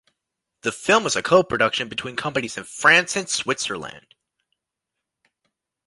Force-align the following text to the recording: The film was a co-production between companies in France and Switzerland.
The 0.61 0.71
film 0.71 1.03
was 1.03 1.15
a 1.15 1.21
co-production 1.21 1.87
between 1.87 2.15
companies 2.15 2.57
in 2.57 2.63
France 2.63 3.15
and 3.15 3.29
Switzerland. 3.29 4.15